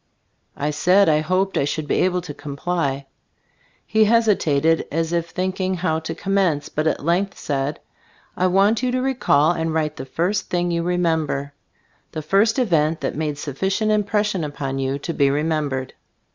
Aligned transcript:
I 0.57 0.71
said 0.71 1.07
I 1.07 1.19
hoped 1.19 1.59
I 1.59 1.63
should 1.65 1.87
be 1.87 1.97
able 2.01 2.21
to 2.21 2.33
comply. 2.33 3.05
He 3.85 4.05
hesitated, 4.05 4.87
as 4.91 5.13
if 5.13 5.29
thinking 5.29 5.75
how 5.75 5.99
to 5.99 6.15
commence, 6.15 6.69
but 6.69 6.87
at 6.87 7.05
length 7.05 7.37
said: 7.37 7.79
"I 8.35 8.47
want 8.47 8.81
you 8.81 8.89
to 8.93 8.99
recall 8.99 9.51
and 9.51 9.75
write 9.75 9.97
the 9.97 10.05
Gbe 10.05 10.07
Storg 10.07 10.09
of 10.09 10.13
As 10.13 10.13
(JbUObood 10.15 10.17
1 10.17 10.25
1 10.25 10.27
first 10.33 10.49
thing 10.49 10.71
you 10.71 10.81
remember— 10.81 11.53
the 12.13 12.21
first 12.23 12.57
event 12.57 13.01
that 13.01 13.15
made 13.15 13.37
sufficient 13.37 13.91
impression 13.91 14.43
upon 14.43 14.79
you 14.79 14.97
to 14.97 15.13
be 15.13 15.29
remembered." 15.29 15.93